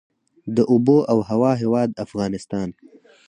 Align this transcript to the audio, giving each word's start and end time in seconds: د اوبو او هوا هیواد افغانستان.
د 0.55 0.57
اوبو 0.71 0.97
او 1.11 1.17
هوا 1.29 1.51
هیواد 1.61 1.89
افغانستان. 2.05 2.69